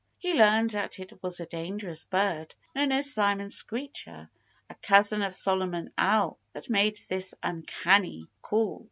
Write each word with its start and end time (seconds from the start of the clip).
He 0.17 0.33
learned 0.33 0.71
that 0.71 0.97
it 0.99 1.21
was 1.21 1.39
a 1.39 1.45
dangerous 1.45 2.05
bird 2.05 2.55
known 2.73 2.91
as 2.91 3.13
Simon 3.13 3.51
Screecher 3.51 4.31
a 4.67 4.75
cousin 4.81 5.21
of 5.21 5.35
Solomon 5.35 5.91
Owl 5.95 6.39
that 6.53 6.71
made 6.71 6.97
this 7.07 7.35
uncanny 7.43 8.25
call. 8.41 8.79